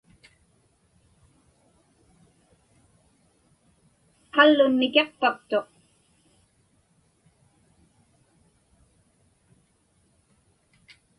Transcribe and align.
Qallun 4.33 4.73
mikiqpaktuq. 4.79 5.69